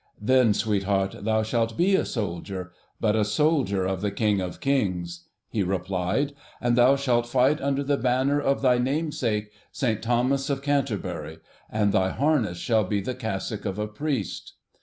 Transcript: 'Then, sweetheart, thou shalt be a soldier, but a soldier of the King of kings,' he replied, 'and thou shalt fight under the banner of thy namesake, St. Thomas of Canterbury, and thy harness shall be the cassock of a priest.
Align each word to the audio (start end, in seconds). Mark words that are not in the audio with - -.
'Then, 0.19 0.51
sweetheart, 0.51 1.15
thou 1.25 1.43
shalt 1.43 1.77
be 1.77 1.95
a 1.95 2.03
soldier, 2.03 2.71
but 2.99 3.15
a 3.15 3.23
soldier 3.23 3.85
of 3.85 4.01
the 4.01 4.09
King 4.09 4.41
of 4.41 4.59
kings,' 4.59 5.25
he 5.47 5.61
replied, 5.61 6.33
'and 6.59 6.75
thou 6.75 6.95
shalt 6.95 7.27
fight 7.27 7.61
under 7.61 7.83
the 7.83 7.97
banner 7.97 8.41
of 8.41 8.63
thy 8.63 8.79
namesake, 8.79 9.51
St. 9.71 10.01
Thomas 10.01 10.49
of 10.49 10.63
Canterbury, 10.63 11.37
and 11.69 11.91
thy 11.91 12.09
harness 12.09 12.57
shall 12.57 12.83
be 12.83 12.99
the 12.99 13.13
cassock 13.13 13.63
of 13.63 13.77
a 13.77 13.85
priest. 13.87 14.53